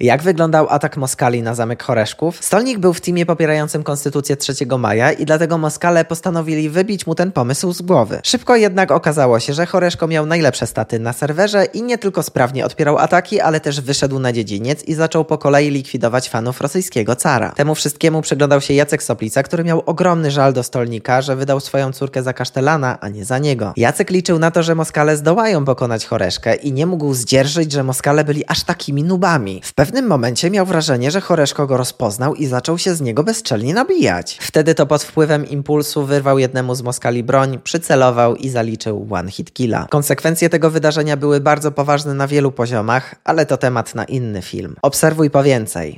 Jak 0.00 0.22
wyglądał 0.22 0.66
atak 0.70 0.96
Moskali 0.96 1.42
na 1.42 1.54
zamek 1.54 1.82
Choreszków? 1.82 2.44
Stolnik 2.44 2.78
był 2.78 2.94
w 2.94 3.00
teamie 3.00 3.26
popierającym 3.26 3.82
konstytucję 3.82 4.36
3 4.36 4.54
maja 4.78 5.12
i 5.12 5.24
dlatego 5.24 5.58
Moskale 5.58 6.04
postanowili 6.04 6.70
wybić 6.70 7.06
mu 7.06 7.14
ten 7.14 7.32
pomysł 7.32 7.72
z 7.72 7.82
głowy. 7.82 8.20
Szybko 8.22 8.56
jednak 8.56 8.90
okazało 8.90 9.40
się, 9.40 9.52
że 9.52 9.66
Choreszko 9.66 10.06
miał 10.06 10.26
najlepsze 10.26 10.66
staty 10.66 10.98
na 10.98 11.12
serwerze 11.12 11.64
i 11.64 11.82
nie 11.82 11.98
tylko 11.98 12.22
sprawnie 12.22 12.66
odpierał 12.66 12.98
ataki, 12.98 13.40
ale 13.40 13.60
też 13.60 13.80
wyszedł 13.80 14.18
na 14.18 14.32
dziedziniec 14.32 14.84
i 14.84 14.94
zaczął 14.94 15.24
po 15.24 15.38
kolei 15.38 15.70
likwidować 15.70 16.28
fanów 16.28 16.60
rosyjskiego 16.60 17.16
cara. 17.16 17.52
Temu 17.52 17.74
wszystkiemu 17.74 18.22
przyglądał 18.22 18.60
się 18.60 18.74
Jacek 18.74 19.02
Soplica, 19.02 19.42
który 19.42 19.64
miał 19.64 19.82
ogromny 19.86 20.30
żal 20.30 20.52
do 20.52 20.62
Stolnika, 20.62 21.22
że 21.22 21.36
wydał 21.36 21.60
swoją 21.60 21.92
córkę 21.92 22.22
za 22.22 22.32
kasztelana, 22.32 23.00
a 23.00 23.08
nie 23.08 23.24
za 23.24 23.38
niego. 23.38 23.72
Jacek 23.76 24.10
liczył 24.10 24.38
na 24.38 24.50
to, 24.50 24.62
że 24.62 24.74
Moskale 24.74 25.16
zdołają 25.16 25.64
pokonać 25.64 26.06
Choreszkę 26.06 26.54
i 26.54 26.72
nie 26.72 26.86
mógł 26.86 27.14
zdzierżyć, 27.14 27.72
że 27.72 27.84
Moskale 27.84 28.24
byli 28.24 28.46
aż 28.46 28.64
takimi 28.64 29.04
nubami. 29.04 29.60
W 29.64 29.85
pewnym 29.86 30.06
momencie 30.06 30.50
miał 30.50 30.66
wrażenie, 30.66 31.10
że 31.10 31.20
Choreszko 31.20 31.66
go 31.66 31.76
rozpoznał 31.76 32.34
i 32.34 32.46
zaczął 32.46 32.78
się 32.78 32.94
z 32.94 33.00
niego 33.00 33.24
bezczelnie 33.24 33.74
nabijać. 33.74 34.38
Wtedy 34.40 34.74
to 34.74 34.86
pod 34.86 35.02
wpływem 35.02 35.48
impulsu 35.48 36.06
wyrwał 36.06 36.38
jednemu 36.38 36.74
z 36.74 36.82
Moskali 36.82 37.22
broń, 37.22 37.58
przycelował 37.64 38.36
i 38.36 38.48
zaliczył 38.48 39.06
one 39.10 39.30
hit 39.30 39.52
killa. 39.52 39.86
Konsekwencje 39.90 40.48
tego 40.48 40.70
wydarzenia 40.70 41.16
były 41.16 41.40
bardzo 41.40 41.72
poważne 41.72 42.14
na 42.14 42.26
wielu 42.26 42.52
poziomach, 42.52 43.14
ale 43.24 43.46
to 43.46 43.56
temat 43.56 43.94
na 43.94 44.04
inny 44.04 44.42
film. 44.42 44.76
Obserwuj 44.82 45.30
po 45.30 45.42
więcej. 45.42 45.94